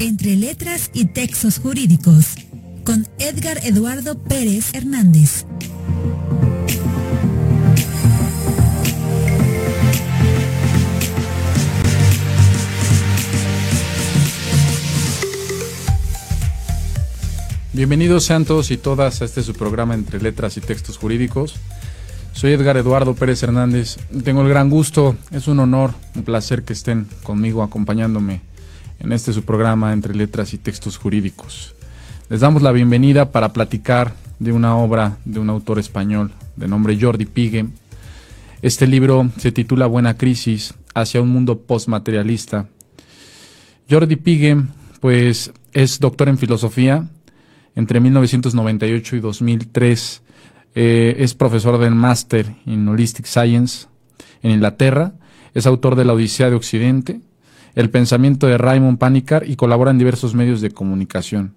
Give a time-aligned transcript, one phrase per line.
[0.00, 2.36] Entre letras y textos jurídicos,
[2.84, 5.44] con Edgar Eduardo Pérez Hernández.
[17.72, 21.56] Bienvenidos sean todos y todas a este su programa entre letras y textos jurídicos.
[22.34, 23.96] Soy Edgar Eduardo Pérez Hernández.
[24.22, 28.47] Tengo el gran gusto, es un honor, un placer que estén conmigo acompañándome
[28.98, 31.74] en este su programa entre letras y textos jurídicos.
[32.28, 36.98] Les damos la bienvenida para platicar de una obra de un autor español de nombre
[37.00, 37.66] Jordi Pigue.
[38.62, 42.66] Este libro se titula Buena Crisis hacia un mundo postmaterialista.
[43.88, 44.62] Jordi Pigue,
[45.00, 47.08] pues, es doctor en filosofía,
[47.74, 50.22] entre 1998 y 2003
[50.74, 53.86] eh, es profesor del Master in Holistic Science
[54.42, 55.14] en Inglaterra,
[55.54, 57.20] es autor de La Odisea de Occidente,
[57.78, 61.54] El pensamiento de Raymond Panikkar y colabora en diversos medios de comunicación.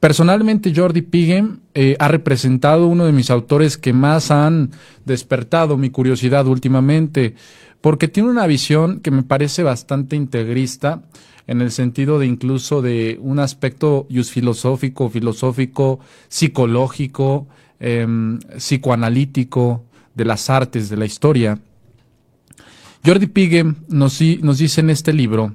[0.00, 4.72] Personalmente, Jordi Pigem eh, ha representado uno de mis autores que más han
[5.04, 7.36] despertado mi curiosidad últimamente,
[7.80, 11.02] porque tiene una visión que me parece bastante integrista,
[11.46, 17.46] en el sentido de incluso de un aspecto filosófico, filosófico, psicológico,
[17.78, 21.60] em, psicoanalítico, de las artes, de la historia.
[23.04, 23.30] Jordi
[23.88, 25.54] nos, nos dice en este libro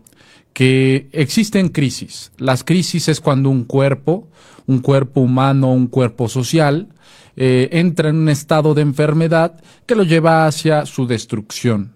[0.53, 2.31] que existen crisis.
[2.37, 4.27] Las crisis es cuando un cuerpo,
[4.67, 6.87] un cuerpo humano, un cuerpo social,
[7.35, 11.93] eh, entra en un estado de enfermedad que lo lleva hacia su destrucción.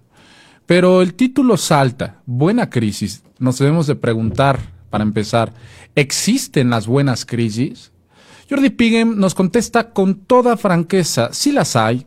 [0.66, 3.24] Pero el título salta, buena crisis.
[3.40, 5.54] Nos debemos de preguntar, para empezar,
[5.96, 7.92] ¿existen las buenas crisis?
[8.50, 12.06] Jordi Pigem nos contesta con toda franqueza, sí las hay.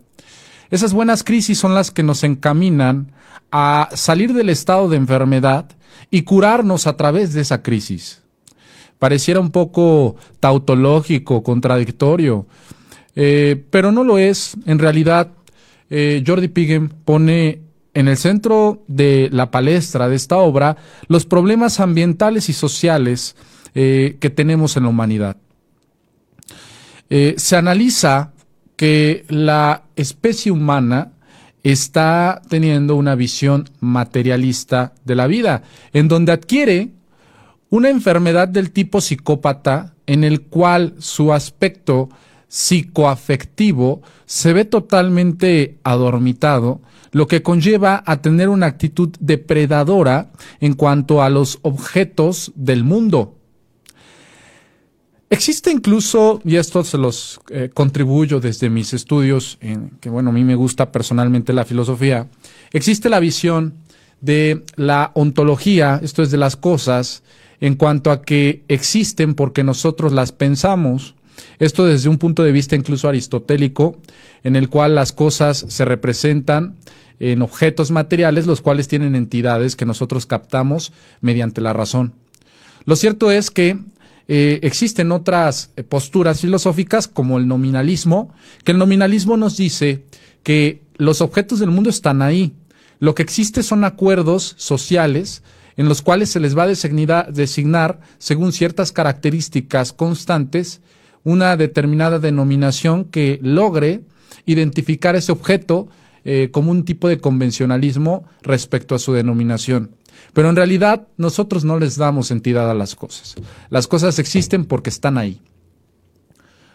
[0.73, 3.13] Esas buenas crisis son las que nos encaminan
[3.51, 5.67] a salir del estado de enfermedad
[6.11, 8.23] y curarnos a través de esa crisis.
[8.99, 12.47] Pareciera un poco tautológico, contradictorio,
[13.15, 14.57] eh, pero no lo es.
[14.65, 15.29] En realidad,
[15.91, 17.61] eh, Jordi Pigem pone
[17.93, 23.37] en el centro de la palestra de esta obra los problemas ambientales y sociales
[23.75, 25.37] eh, que tenemos en la humanidad.
[27.37, 28.32] Se analiza
[28.83, 31.13] que la especie humana
[31.63, 35.63] está teniendo una visión materialista de la vida,
[35.93, 36.91] en donde adquiere
[37.71, 42.09] una enfermedad del tipo psicópata en el cual su aspecto
[42.49, 46.81] psicoafectivo se ve totalmente adormitado
[47.13, 53.42] lo que conlleva a tener una actitud depredadora en cuanto a los objetos del mundo.
[55.33, 60.33] Existe incluso, y esto se los eh, contribuyo desde mis estudios, en, que bueno, a
[60.35, 62.29] mí me gusta personalmente la filosofía,
[62.71, 63.73] existe la visión
[64.21, 67.23] de la ontología, esto es de las cosas,
[67.63, 71.15] en cuanto a que existen porque nosotros las pensamos,
[71.59, 73.97] esto desde un punto de vista incluso aristotélico,
[74.45, 76.77] en el cual las cosas se representan
[77.21, 82.13] en objetos materiales, los cuales tienen entidades que nosotros captamos mediante la razón.
[82.85, 83.79] Lo cierto es que
[84.29, 88.33] eh, existen otras eh, posturas filosóficas como el nominalismo,
[88.65, 90.05] que el nominalismo nos dice
[90.43, 92.53] que los objetos del mundo están ahí.
[92.99, 95.43] Lo que existe son acuerdos sociales
[95.77, 100.81] en los cuales se les va a designar, según ciertas características constantes,
[101.25, 104.03] una determinada denominación que logre
[104.45, 105.89] identificar ese objeto
[106.25, 109.91] eh, como un tipo de convencionalismo respecto a su denominación.
[110.33, 113.35] Pero en realidad nosotros no les damos entidad a las cosas.
[113.71, 115.41] Las cosas existen porque están ahí.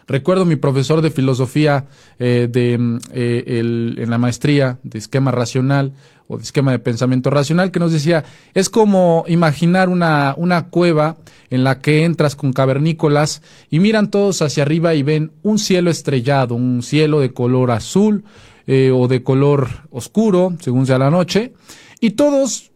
[0.06, 1.86] Recuerdo mi profesor de filosofía
[2.18, 5.92] eh, de, mm, eh, en la maestría de esquema racional
[6.28, 11.16] o de esquema de pensamiento racional que nos decía, es como imaginar una, una cueva
[11.50, 15.90] en la que entras con cavernícolas y miran todos hacia arriba y ven un cielo
[15.90, 18.24] estrellado, un cielo de color azul,
[18.70, 21.54] eh, o de color oscuro, según sea la noche,
[22.00, 22.67] y todos,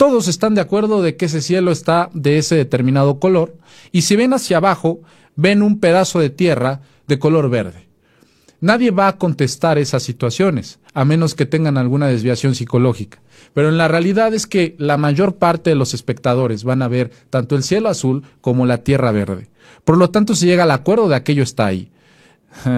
[0.00, 3.58] todos están de acuerdo de que ese cielo está de ese determinado color,
[3.92, 5.00] y si ven hacia abajo,
[5.36, 7.86] ven un pedazo de tierra de color verde.
[8.62, 13.20] Nadie va a contestar esas situaciones, a menos que tengan alguna desviación psicológica.
[13.52, 17.10] Pero en la realidad es que la mayor parte de los espectadores van a ver
[17.28, 19.50] tanto el cielo azul como la tierra verde.
[19.84, 21.90] Por lo tanto, se llega al acuerdo de aquello está ahí.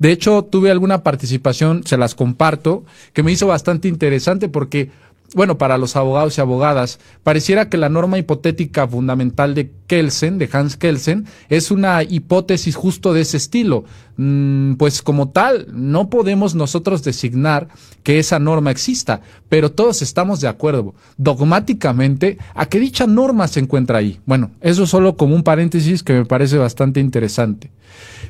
[0.00, 4.90] De hecho, tuve alguna participación, se las comparto, que me hizo bastante interesante porque
[5.34, 10.48] bueno, para los abogados y abogadas, pareciera que la norma hipotética fundamental de Kelsen, de
[10.52, 13.84] Hans Kelsen, es una hipótesis justo de ese estilo.
[14.16, 17.68] Mm, pues como tal, no podemos nosotros designar
[18.02, 23.60] que esa norma exista, pero todos estamos de acuerdo dogmáticamente a que dicha norma se
[23.60, 24.20] encuentra ahí.
[24.26, 27.70] Bueno, eso solo como un paréntesis que me parece bastante interesante.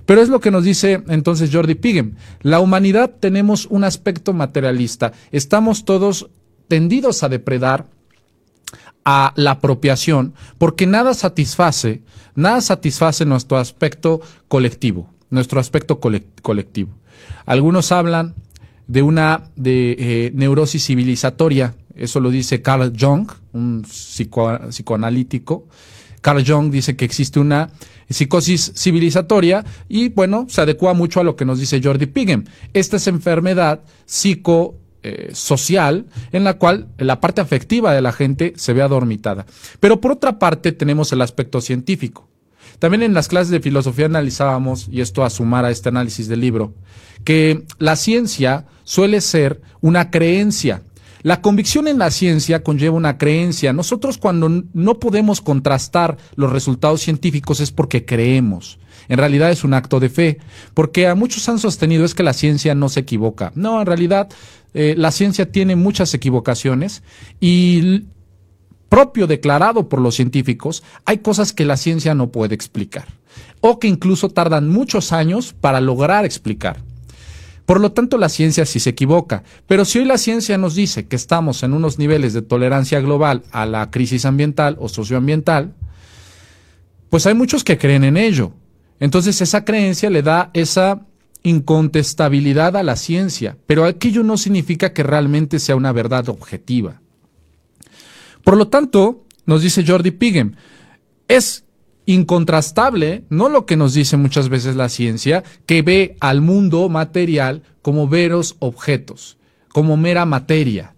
[0.07, 2.15] Pero es lo que nos dice entonces Jordi Pigem.
[2.43, 5.13] La humanidad tenemos un aspecto materialista.
[5.31, 6.31] Estamos todos
[6.71, 7.89] tendidos a depredar
[9.05, 12.01] a la apropiación, porque nada satisface,
[12.37, 16.93] nada satisface nuestro aspecto colectivo, nuestro aspecto colectivo.
[17.45, 18.37] Algunos hablan
[18.87, 25.67] de una de, eh, neurosis civilizatoria, eso lo dice Carl Jung, un psicoanalítico.
[26.21, 27.71] Carl Jung dice que existe una
[28.09, 32.45] psicosis civilizatoria y bueno, se adecua mucho a lo que nos dice Jordi Pigem.
[32.75, 38.53] Esta es enfermedad psico eh, social en la cual la parte afectiva de la gente
[38.57, 39.47] se ve adormitada.
[39.81, 42.29] Pero por otra parte tenemos el aspecto científico.
[42.79, 46.41] También en las clases de filosofía analizábamos, y esto a sumar a este análisis del
[46.41, 46.75] libro,
[47.25, 50.83] que la ciencia suele ser una creencia.
[51.23, 53.73] La convicción en la ciencia conlleva una creencia.
[53.73, 58.79] Nosotros cuando no podemos contrastar los resultados científicos es porque creemos.
[59.09, 60.39] En realidad es un acto de fe,
[60.73, 63.53] porque a muchos han sostenido es que la ciencia no se equivoca.
[63.55, 64.29] No, en realidad
[64.73, 67.03] eh, la ciencia tiene muchas equivocaciones
[67.41, 68.05] y
[68.89, 73.07] propio declarado por los científicos, hay cosas que la ciencia no puede explicar
[73.61, 76.83] o que incluso tardan muchos años para lograr explicar.
[77.71, 81.07] Por lo tanto, la ciencia sí se equivoca, pero si hoy la ciencia nos dice
[81.07, 85.73] que estamos en unos niveles de tolerancia global a la crisis ambiental o socioambiental,
[87.11, 88.55] pues hay muchos que creen en ello.
[88.99, 91.07] Entonces esa creencia le da esa
[91.45, 97.01] incontestabilidad a la ciencia, pero aquello no significa que realmente sea una verdad objetiva.
[98.43, 100.57] Por lo tanto, nos dice Jordi Pigem,
[101.29, 101.63] es
[102.15, 107.63] incontrastable, no lo que nos dice muchas veces la ciencia, que ve al mundo material
[107.83, 110.95] como veros objetos, como mera materia.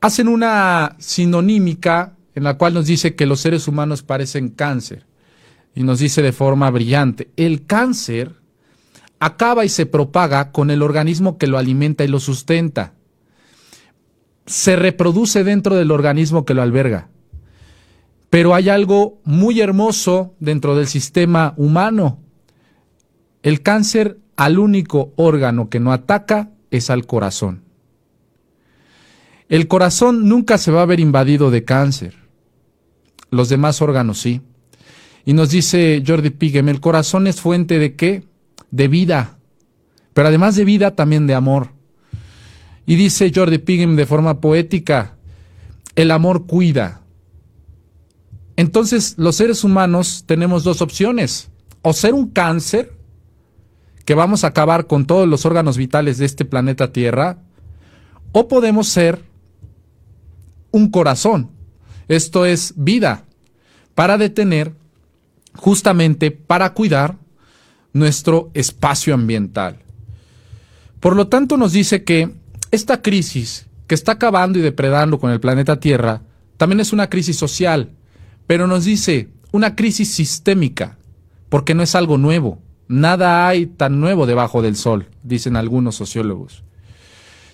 [0.00, 5.06] Hacen una sinonímica en la cual nos dice que los seres humanos parecen cáncer
[5.74, 8.34] y nos dice de forma brillante, el cáncer
[9.18, 12.94] acaba y se propaga con el organismo que lo alimenta y lo sustenta.
[14.46, 17.08] Se reproduce dentro del organismo que lo alberga.
[18.30, 22.20] Pero hay algo muy hermoso dentro del sistema humano.
[23.42, 27.64] El cáncer al único órgano que no ataca es al corazón.
[29.48, 32.14] El corazón nunca se va a ver invadido de cáncer.
[33.30, 34.40] Los demás órganos sí.
[35.24, 38.30] Y nos dice Jordi Pigem, el corazón es fuente de qué?
[38.70, 39.38] de vida,
[40.14, 41.72] pero además de vida también de amor.
[42.86, 45.16] Y dice Jordi Pigem de forma poética,
[45.94, 46.99] el amor cuida.
[48.56, 51.50] Entonces los seres humanos tenemos dos opciones,
[51.82, 52.92] o ser un cáncer,
[54.04, 57.38] que vamos a acabar con todos los órganos vitales de este planeta Tierra,
[58.32, 59.22] o podemos ser
[60.70, 61.50] un corazón,
[62.08, 63.24] esto es vida,
[63.94, 64.72] para detener,
[65.54, 67.16] justamente para cuidar
[67.92, 69.78] nuestro espacio ambiental.
[71.00, 72.34] Por lo tanto, nos dice que
[72.70, 76.22] esta crisis que está acabando y depredando con el planeta Tierra
[76.56, 77.90] también es una crisis social,
[78.50, 80.98] pero nos dice una crisis sistémica,
[81.50, 82.58] porque no es algo nuevo.
[82.88, 86.64] Nada hay tan nuevo debajo del sol, dicen algunos sociólogos.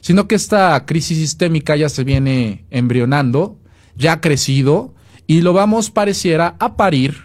[0.00, 3.58] Sino que esta crisis sistémica ya se viene embrionando,
[3.94, 4.94] ya ha crecido
[5.26, 7.24] y lo vamos pareciera a parir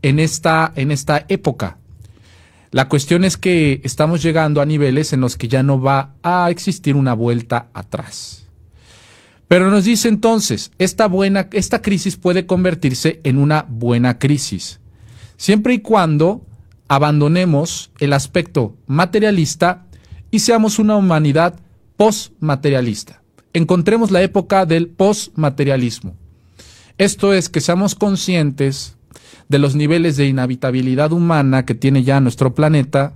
[0.00, 1.76] en esta, en esta época
[2.70, 6.48] la cuestión es que estamos llegando a niveles en los que ya no va a
[6.48, 8.39] existir una vuelta atrás.
[9.50, 14.78] Pero nos dice entonces, esta, buena, esta crisis puede convertirse en una buena crisis,
[15.36, 16.46] siempre y cuando
[16.86, 19.86] abandonemos el aspecto materialista
[20.30, 21.58] y seamos una humanidad
[21.96, 23.22] postmaterialista.
[23.52, 26.14] Encontremos la época del postmaterialismo.
[26.96, 28.94] Esto es que seamos conscientes
[29.48, 33.14] de los niveles de inhabitabilidad humana que tiene ya nuestro planeta,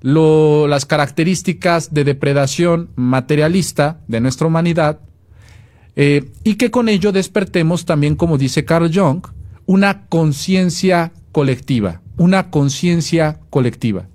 [0.00, 4.98] las características de depredación materialista de nuestra humanidad,
[5.96, 9.26] eh, y que con ello despertemos también, como dice Carl Jung,
[9.66, 14.08] una conciencia colectiva, una conciencia colectiva.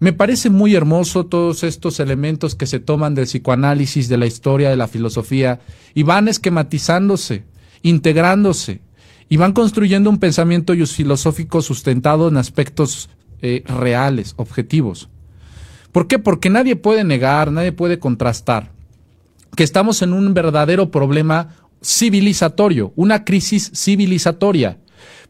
[0.00, 4.70] Me parece muy hermoso todos estos elementos que se toman del psicoanálisis, de la historia,
[4.70, 5.60] de la filosofía,
[5.94, 7.44] y van esquematizándose,
[7.82, 8.80] integrándose,
[9.28, 13.08] y van construyendo un pensamiento filosófico sustentado en aspectos
[13.40, 15.08] eh, reales, objetivos.
[15.92, 16.18] ¿Por qué?
[16.18, 18.73] Porque nadie puede negar, nadie puede contrastar
[19.56, 21.48] que estamos en un verdadero problema
[21.82, 24.78] civilizatorio, una crisis civilizatoria.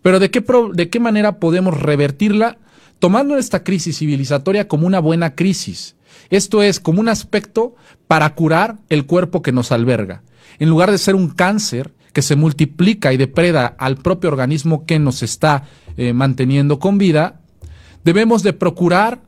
[0.02, 2.58] Pero ¿de qué, de qué manera podemos revertirla?
[2.98, 5.96] Tomando esta crisis civilizatoria como una buena crisis.
[6.30, 7.74] Esto es como un aspecto
[8.06, 10.22] para curar el cuerpo que nos alberga.
[10.58, 14.98] En lugar de ser un cáncer que se multiplica y depreda al propio organismo que
[14.98, 15.64] nos está
[15.96, 17.40] eh, manteniendo con vida,
[18.04, 19.20] debemos de procurar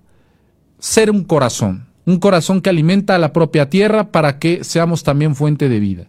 [0.78, 5.34] ser un corazón, un corazón que alimenta a la propia tierra para que seamos también
[5.34, 6.08] fuente de vida.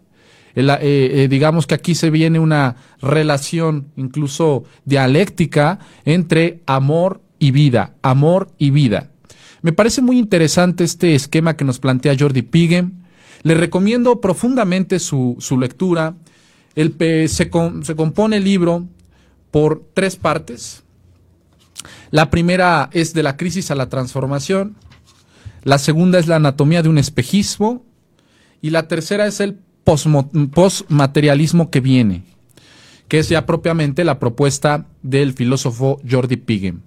[0.54, 7.94] Eh, eh, digamos que aquí se viene una relación incluso dialéctica entre amor y vida,
[8.02, 9.10] amor y vida.
[9.62, 12.92] Me parece muy interesante este esquema que nos plantea Jordi Pigem.
[13.42, 16.14] Le recomiendo profundamente su, lectura.
[16.74, 16.96] El,
[17.28, 17.50] se,
[17.82, 18.86] se compone el libro
[19.50, 20.82] por tres partes.
[22.10, 24.76] La primera es de la crisis a la transformación.
[25.68, 27.84] La segunda es la anatomía de un espejismo.
[28.62, 32.24] Y la tercera es el postmaterialismo que viene,
[33.06, 36.80] que es ya propiamente la propuesta del filósofo Jordi Pigem.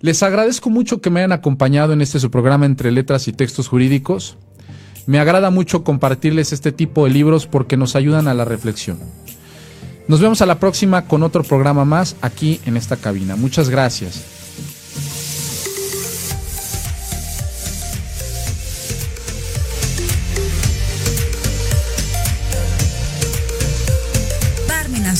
[0.00, 3.66] Les agradezco mucho que me hayan acompañado en este su programa entre letras y textos
[3.66, 4.36] jurídicos.
[5.06, 9.00] Me agrada mucho compartirles este tipo de libros porque nos ayudan a la reflexión.
[10.06, 13.34] Nos vemos a la próxima con otro programa más aquí en esta cabina.
[13.34, 14.43] Muchas gracias.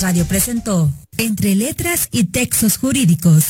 [0.00, 3.42] Radio presentó Entre Letras y Textos Jurídicos